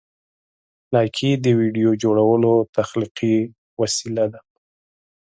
لایکي 0.93 1.29
د 1.43 1.45
ویډیو 1.59 1.89
جوړولو 2.03 2.53
تخلیقي 2.77 3.37
وسیله 3.81 4.25
ده. 4.33 4.41